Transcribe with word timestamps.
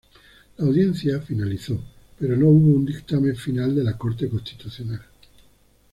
La 0.57 0.65
audiencia 0.65 1.21
finalizó, 1.21 1.79
pero 2.17 2.35
no 2.35 2.47
hubo 2.47 2.75
un 2.75 2.87
dictamen 2.87 3.35
final 3.35 3.75
de 3.75 3.83
la 3.83 3.99
Corte 3.99 4.27
Constitucional. 4.27 5.03